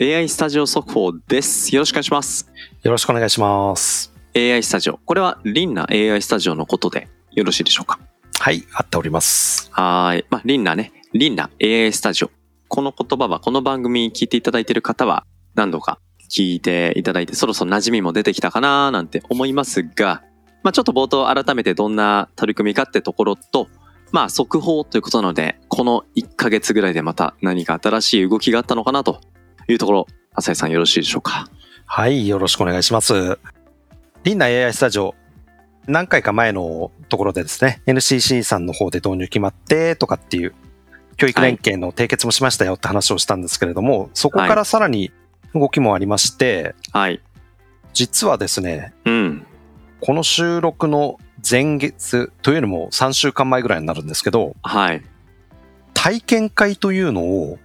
[0.00, 1.72] AI スタジオ速報です。
[1.72, 2.50] よろしくお願いします。
[2.82, 4.12] よろしくお願いします。
[4.34, 4.98] AI スタジオ。
[5.04, 8.00] これはリンナ AI スタジオのことでよろしいでしょうか？
[8.40, 9.70] はい、合っております。
[9.70, 10.24] はーい。
[10.30, 10.92] まあ、リンナね。
[11.12, 12.32] リンナ AI スタジオ。
[12.66, 20.24] この言葉はこの番組聞いていただいている方は何度か聞いていただいてそろそろ馴染みも出てきたかななんて思いますが、
[20.64, 23.68] まあ、ちょっと冒頭改めてどんな取り組みかってところと、
[24.10, 29.20] まあ、速報ということなので、この1ヶ月ぐらいでまた何か新しい動きがあったのかなと
[29.68, 31.48] いうところ、浅井さんよろしいでしょうか？
[31.86, 33.38] はい、よろしくお願いします。
[34.24, 35.14] リンナ AI スタジオ、
[35.86, 40.54] 何回か前のところでですね、NCC さんの方で導入決まってとかっていう、
[41.16, 45.12] 教育連携の締結もしましたよって話をしたんですけれども、そこからさらに
[45.54, 47.20] 動きもありまして、はい。
[47.92, 49.46] 実はですね、うん。
[50.00, 51.18] この収録の
[51.48, 55.02] 前月というよりも3週間前ぐらいになるんですけど、はい。
[55.92, 57.58] 体験会というのを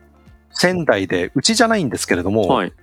[0.51, 2.73] 仙台で、うちじゃないんですけれども、はい。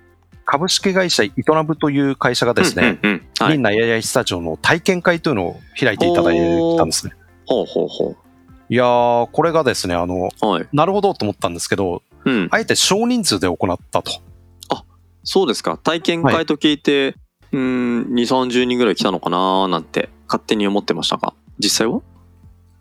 [0.45, 3.53] 株式会社イトナブという会社がですね、うんうんうんはい。
[3.53, 6.37] リンナ AI スタジオの体験会というのを開いていただい
[6.77, 7.13] たんですね。
[7.45, 8.15] ほうほうほ
[8.69, 10.45] いやー、これがですね、あの、う。
[10.45, 10.67] はい。
[10.73, 12.47] なるほどと思ったんですけど、うん。
[12.51, 14.11] あえて少人数で行ったと。
[15.29, 15.77] そうですか。
[15.77, 17.15] 体験会と聞いて、
[17.51, 22.01] うーん、2、30人ぐらい来たのかななんて勝手に思ってましたが、実際は？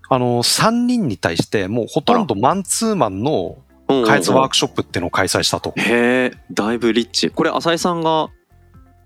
[0.09, 5.73] あの、3人に対して、もうほとんどマンツーマンの開発ワークショップっていうのを開催したと。
[5.77, 7.31] へえ、だいぶリッチ。
[7.31, 8.29] これ、浅井さんが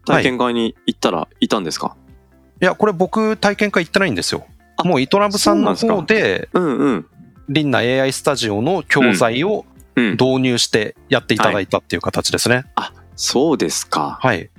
[0.07, 1.97] 体験会に行ったらいたんですか、
[2.61, 4.47] いや、これ僕体験会行ってないんですよ。
[4.77, 7.07] あもうイトナブさんの方で、うんうん。
[7.49, 9.65] リンナ AI スタジオの教材を
[9.97, 10.11] うん。
[10.13, 12.65] 導入してやっていただいたっていう形ですね。
[13.17, 14.19] そうですか。
[14.21, 14.51] はい。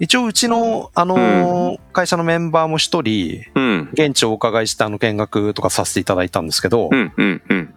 [0.00, 3.90] 一応うちの、あのー会社のメンバーも一人、うん。
[3.92, 7.74] 現地をお伺いしてあの見学とかさせていただいたんですけど、うんうんうん。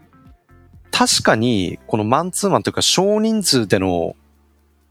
[0.97, 4.15] 確かにこのマンツーマンというか少人数での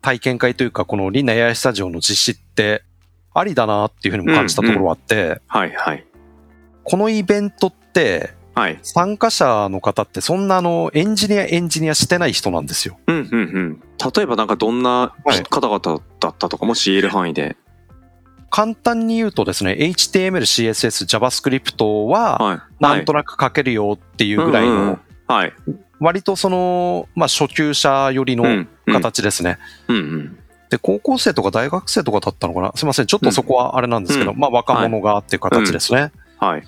[0.02, 2.82] 体験会というかこのリンナ AI スタジオの実施って
[3.32, 6.04] ありだなっていうふうにも感じたところはあって、はいはい。
[6.82, 8.78] このイベントってはい。
[8.82, 12.98] 参加者の方ってそんなあのエンジニアエンジニアしてない人なんですよ。
[13.06, 13.82] うんうんうん。
[14.14, 17.56] 例えばなんかどんなはい方々だったとか、もし言える範囲で。
[18.50, 22.60] 簡単に言うとですね、HTML、CSS、JavaScript ははい。
[22.78, 25.52] なんとなく書けるよっていうぐらいうんうんのはい。
[26.00, 28.68] 割とその、まあ初級者寄りのうん。
[28.86, 28.94] うん。
[28.94, 29.58] 形ですね。
[29.88, 30.38] うんうん。
[30.70, 32.72] で、高校生とか大学生とかだったのかな？
[32.74, 33.06] すいません。
[33.06, 36.12] ちょっとそこはあれなんですけど、うんまあ若者がっていう形ですね。
[36.38, 36.64] はい。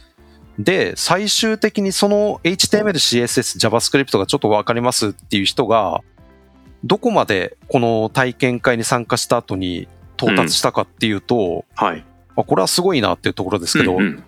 [0.58, 6.00] で、最終的にその HTML、CSS、JavaScript がちょっとわかりますっていう人が、
[6.84, 12.04] どこまでこの体験会に参加した後に到達したかっていうと、はい。
[12.36, 14.24] まあこれはすごいなっていうところですけど、うんうん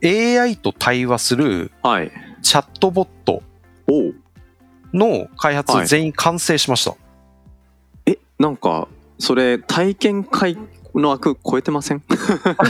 [0.00, 2.12] AI と対話するはい。
[2.40, 3.42] チャットボット
[3.88, 4.14] おう
[4.94, 6.94] の開発はい全員完成しました。
[8.06, 8.88] え、なんか、
[9.18, 10.56] それ、体験会
[10.94, 12.02] の枠超えてません？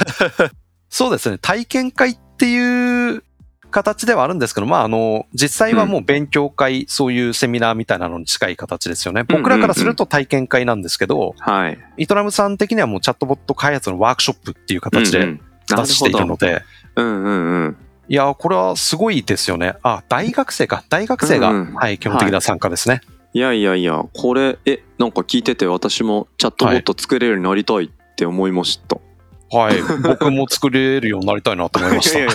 [0.89, 1.39] そうですね。
[1.39, 3.23] 体験会っていう
[3.71, 9.21] 形ではあるんですけど、まあ、あの、実際はもう勉強会、そういうセミナーみたいなのに近い形ですよね。
[9.29, 11.79] うんうん僕らからすると体験会なんですけど、はい。
[11.99, 16.63] イトラムさん的にはもうチャットボット開発のワークショップっていう形でうんうん出しているので、
[16.97, 17.33] うんうん
[17.65, 17.77] うん。
[18.09, 19.75] いやー、これはすごいですよね。
[19.83, 20.83] あ、大学生か。
[20.89, 23.03] 大学生が、うんうんはい、基本的な参加ですね。
[23.35, 28.97] いやいやいや、これ、え、なんか聞いてて私もチャットボット作れるようになりたいって思いました。
[29.51, 29.77] はい。
[30.03, 32.33] 僕も作れるようになりたいなと思いましいやいや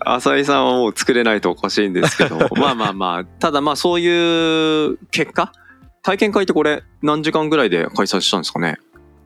[0.00, 0.14] た。
[0.14, 5.52] 浅井さんはもう作れないとおかしいんですけど、 まあまあまあ、ただまあそういう結果？
[6.02, 8.78] 体験会ってこれ何時間ぐらいで開催したんですかね？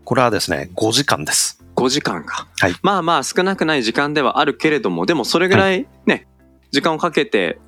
[0.05, 1.62] これはですね、5時間です。
[1.83, 2.47] 5時間か。
[2.61, 6.27] はいまあまあ少なくない時間ではあるけれども、でもそれぐらいね、
[6.71, 7.59] 時間をかけて、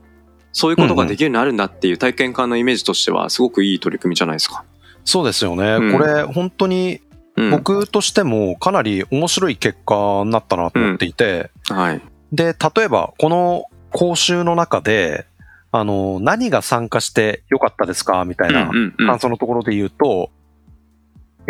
[0.53, 4.65] そういうことができるようになるんだっていう体験会のイメージとしてはすごくいい取り組みじゃないですか。
[5.05, 5.75] そうですよね。
[5.81, 7.01] うんこれ、本当に
[7.37, 12.01] うん、僕としてもかなり面白い結果になったなと思っていて、はい。
[12.31, 15.27] で、例えばこの講習の中で、
[15.73, 18.25] あの、何が参加してよかったですか？
[18.25, 20.31] みたいなうんうんうん感想のところで言うと、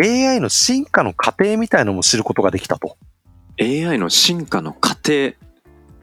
[0.03, 2.97] AI の進化の過程みたいのも知ることができたと。
[3.61, 5.35] AI の進化の過程、もうちょっ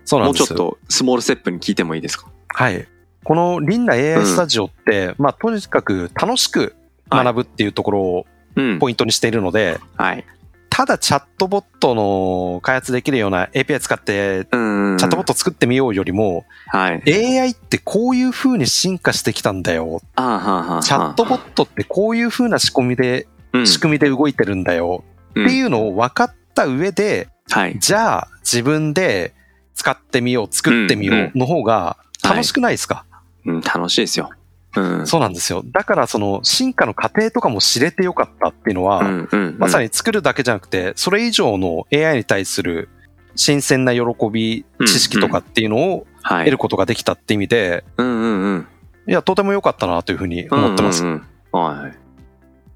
[0.06, 0.58] そうなんですよ。
[0.58, 2.28] とスモールステップに聞いてもいいですか？
[2.50, 2.88] はい。
[3.24, 6.76] このリンナ AI スタジオって、まあ、とにかく楽しく
[7.10, 8.80] 学ぶっていうところうん。
[8.80, 10.26] ポイントにしているので、はい。
[10.70, 14.98] ただチャットボットの開発できるような API 使って、うん。
[14.98, 17.04] チャットボット作ってみようよりも、はい。
[17.40, 20.02] AI ってこういう風に進化してきたんだよ。
[20.16, 23.31] チャットボットってこういう風な仕込みで、うん
[23.66, 25.04] 仕組みで動いてるんだよ。
[25.06, 27.80] うんっていうのを分かった上で、はい。
[27.80, 29.34] じゃあ自分で
[29.76, 33.06] 使ってみよう、作ってみようんうの方が楽しくないですか、
[33.46, 34.30] うん、楽しいですよ。
[34.76, 35.08] うん。
[35.08, 35.64] そうなんですよ。
[35.66, 39.56] だからその進化の過程とかも知れてよかったっていうのは、うんうん。
[39.58, 42.90] まさに作るだけじゃなくて、それ以上の AI に対する
[43.36, 44.02] 新鮮な喜
[44.32, 46.46] び、うん知識とかっていうのをはい。
[46.46, 48.68] 得ることができたって意味で、うんうんうん。
[49.08, 51.04] いや、とても良かったなというふうに思ってます。
[51.04, 52.01] うんうんうんはい。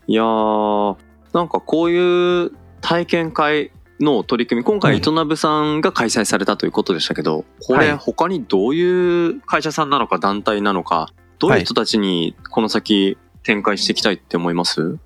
[0.07, 0.97] いやー、
[1.33, 11.09] なんかこういう体験会の取り組み、今回、うん糸鍋さんが開催されたということでしたけど、これはい他にどういう会社さんなのか団体なのか、
[11.39, 14.97] どういう人たちにこの先展開していきたいって思います？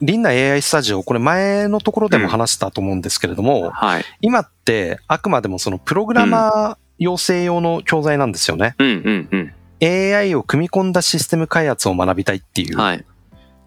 [0.00, 4.04] リンナ AI スタジオ、これ前のところでも話したと思うんですけれども、はい。
[4.22, 8.74] 今ってあくまでもそのプログラマー養成用の教材なんですよね。
[8.78, 10.14] うんうんうん。
[10.14, 12.78] AI を組み込んだシステム開発を学びたいっていう。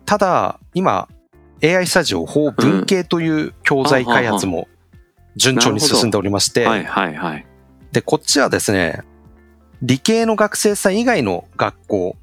[0.03, 0.05] はい。
[0.05, 1.07] ただ、今、
[1.63, 4.67] AI スタジオ法文系という教材開発も
[5.35, 7.45] 順調に進んでおりまして、はいはいはい。
[7.91, 9.01] で、こっちはですね、
[9.81, 12.17] 理系の学生さん以外の学校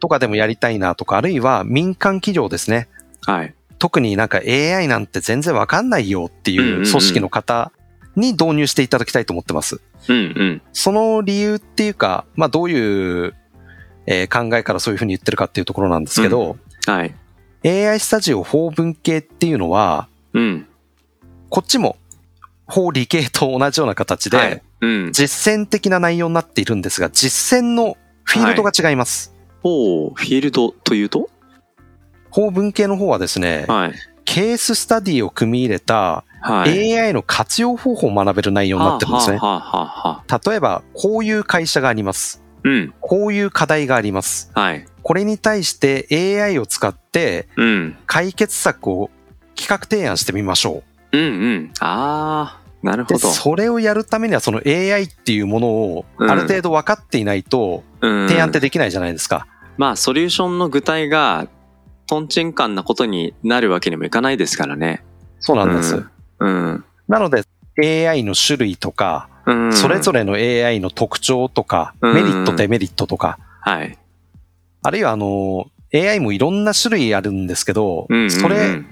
[0.00, 2.88] とかでもやりたいなとか、あるいは民間企業ですね。
[3.26, 3.54] はい。
[3.78, 7.72] 特になんか AI なんて全然わかんないよっていう組織の方
[8.16, 9.80] に導入していただきたいと思ってます。
[10.08, 10.62] うんうん。
[10.72, 13.34] その理由っていうか、まあどういう、
[14.06, 16.56] えー考えからそういうふうに言ってるかっていうところなんですけど、
[16.90, 17.14] はい。
[17.64, 20.66] AI スタジオ法文系っていうのは、うん。
[21.50, 21.96] こっちも
[22.66, 24.62] 法理系と同じような形で、はい。
[24.80, 25.12] うん。
[25.12, 29.34] 実践的な内容になっているんですが、実践のフィールドが違います。
[29.62, 31.28] おーフィールドというと？
[32.30, 33.92] 法文系の方はですね、はい。
[34.24, 36.94] ケーススタディを組み入れたはい。
[36.94, 39.40] AI の活用方法を学べる内容になってるんですね。
[39.40, 42.44] 例えば、こういう会社があります。
[42.62, 42.94] うん。
[43.00, 44.50] こういう課題があります。
[44.54, 44.86] はい。
[45.08, 46.06] これに対して
[46.38, 47.96] AI を使ってうん。
[48.04, 49.08] 解決策を
[49.56, 50.82] 企画提案してみましょ
[51.12, 51.24] うんう
[51.60, 51.72] ん。
[51.80, 53.18] ああ、なるほど。
[53.18, 59.46] それをやるためにはその AI っていうものをうんある程度分かっていないとうん提案ってできないじゃないですか。
[59.78, 61.48] まあ、ソリューションの具体が、
[62.06, 65.02] トンチンカンなことになるわけにもいかないですからね。
[65.40, 66.04] そうなんです。
[66.40, 66.84] うんうん。
[67.08, 67.44] なので
[68.10, 69.72] AI の種類とか、うん。
[69.72, 73.96] それぞれの AI の特徴とか、うんメリット、デメリットとか、はい。
[74.88, 78.82] あるいはあの、AI もいろんな種類あるんですけど、うんうんうんそれ、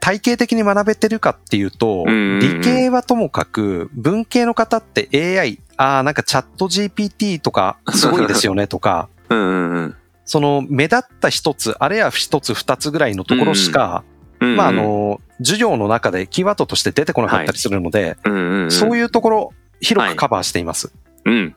[0.00, 5.08] 体系的に学べてるかっていうと、うんうんうん理系はともかく、文系の方って
[5.40, 9.94] AI、ああ、なんかチャット GPT とかすごいですよね とか、うんうんうん
[10.26, 14.04] その目立った一つ、あるいは一つ二つぐらいのところしか、
[14.40, 14.56] うんうん。
[14.56, 18.70] まああの、授業の中でキーワードとして出てこなかったりするので、うんうんうん。
[18.70, 20.92] そういうところ広くカバーしています。
[21.24, 21.56] うん。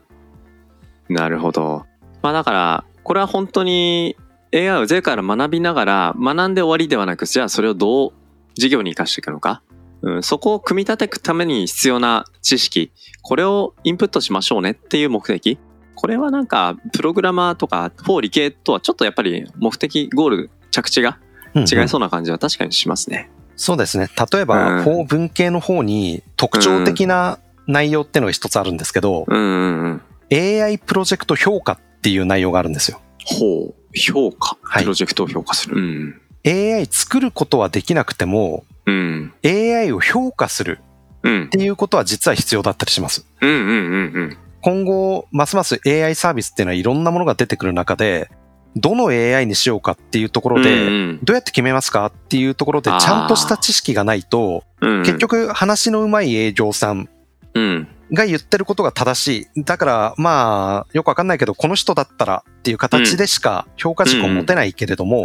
[1.10, 1.84] なるほど。
[2.22, 4.16] まあだから、これは本当に
[4.54, 8.12] AI をゼロから学びながら、学んで終わりではなく、じゃあそれをどう
[8.56, 9.62] 授業に活かしていくのか？
[10.02, 15.58] うん、そこを組み立ていくために必要な知識、これをインプットしましょうねっていう目的。
[15.94, 21.18] これはなんか、プログラマーとか、法理系とはちょっとやっぱり目的、ゴール、着地が
[21.54, 23.30] うん違いそうな感じは確かにしますね。
[23.56, 24.08] そうですね。
[24.32, 30.62] 例えうば、ん法文系の方に特徴的な内容っていうのが一つあるんですけど、うんうんうん。
[30.64, 33.00] AI プロジェクト評価っていう内容があるんですよ。
[33.24, 33.74] ほう。
[33.94, 34.56] 評価。
[34.62, 35.76] はいプロジェクトを評価する。
[35.76, 36.20] うん。
[36.44, 39.32] AI 作ることはできなくても、うん。
[39.44, 40.80] AI を評価する
[41.22, 41.48] うんっ。
[41.48, 43.24] ていうことは実は必要だったりします。
[43.40, 44.36] うんうんうんうん。
[44.60, 48.30] 今後、ますます AI サービスっていうのはいろんなものが出てくる中で、
[48.76, 57.08] どの AI にしようかっていうところで、うんどうやって決めますかっていうところでちゃんとした知識がないと、うん、結局話のうまい営業さん
[57.54, 57.88] うん。
[58.12, 59.64] が言ってることが正しい。
[59.64, 65.24] だから、まあ、よくわかんないけど、この人だったらっていう形でしか評価軸を持てないけれども。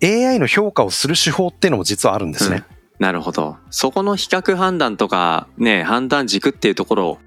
[0.00, 2.64] AI の評価をする手法っていうのも実はあるんですね。
[2.98, 3.56] なるほど。
[3.70, 7.18] そこの比較判断とか、ね、判断軸っていうところを、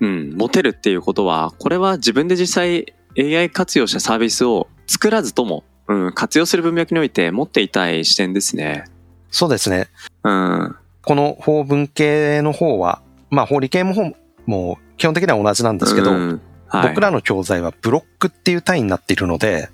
[0.00, 8.84] うん、持てるっていうことは、これは自分で実際 AI 活用したサービスを作らずとも、うん、活用する文脈において持っていたい視点ですね。
[9.30, 9.88] そうですね。
[10.24, 10.76] うん。
[11.04, 13.02] この法文系の方は、
[13.32, 14.12] まあ法理系も方
[14.46, 19.68] も基本的には同じなんですけど、うんはい、僕らの教材はブロックっていう単位になっているので。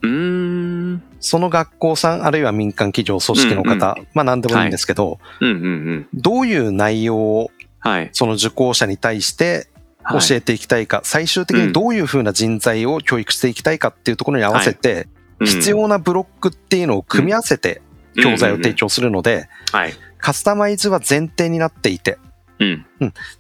[1.21, 6.09] その学校さん、あるいは民間企業組織の方、うんまあ何でもいいんですけど、うんうんうん。
[6.15, 7.50] どういう内容を
[7.81, 8.11] はい。
[8.12, 9.69] その受講者に対して
[10.03, 15.09] はい教えていきたいか、最終的にどういうふうな人材を教育していきたいかっていうところに合わせて、
[15.41, 17.83] 必要なブロックっていうのを組み合わせて
[18.17, 19.93] 教材を提供するので、はい。
[20.19, 22.19] カスタマイズは前提になっていて、
[22.59, 22.87] うん。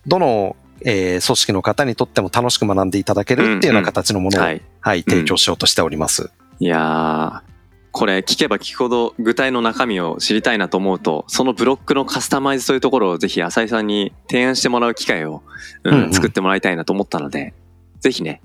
[0.06, 4.46] どの、えー組織の方にとっても楽しく学んでいただけるっていうような形のものを、は
[4.80, 5.02] はい、い。
[5.02, 6.30] 提供しようとしております。
[6.60, 7.48] いやー、
[7.90, 15.42] これ聞けば聞くほど具体の中身を知りたいなと思うと、そのブロックのカスタマイズというところをぜひ浅井さんに提案してもらう機会を、
[15.84, 17.54] うんうんうん作ってもらいたいなと思ったので、
[18.00, 18.40] ぜひね、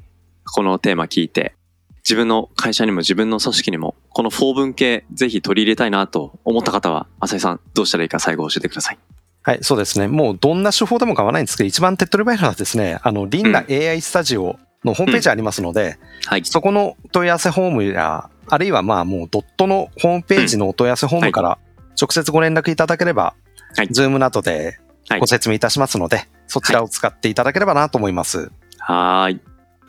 [0.51, 1.55] このテーマ聞いて、
[2.03, 8.97] 自分の会社にも自分の組織にも、この4文系ぜひ取り入れたいなと思った方は、浅井さんどうしたらいいか最後教えてください。
[9.43, 10.07] はい、そうですね。
[10.07, 16.45] もうどんな手法でも構わないんですけど、一番手っ取り早いのはですね、あの、リンナ AI スタジオのホームページありますので、はい。
[16.45, 21.57] そこの問い合わせフォームや、あるいはまあもうドットのホームページのお問い合わせフォームから
[22.01, 23.35] 直接ご連絡いただければ、
[23.75, 24.77] はいズームなどで
[25.09, 28.51] はいご説明いたしますので、そちらを使っていただければなと思います。
[28.77, 29.41] はーい。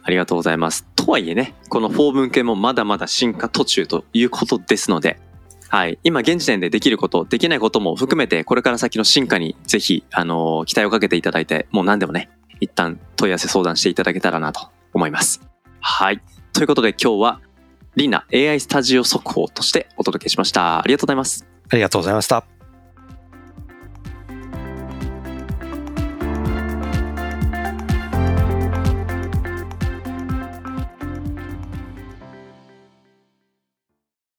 [0.02, 0.84] ありがとうございます。
[0.96, 5.18] とはいえね、この4文系もまだまだ進化途中ということですので、
[5.74, 5.98] はい。
[6.04, 15.40] 今現時点でできること、できないことも含めて、これから先の進化にぜひ、あのー期待をかけていただいて、もう何でもね、一旦問い合わせ相談していただけたらなと思います。
[15.80, 16.22] はい。
[16.52, 17.40] ということで今日は、
[17.96, 20.78] リナ AI スタジオ速報としてお届けしました。
[20.78, 21.44] ありがとうございます。
[21.70, 22.53] ありがとうございました。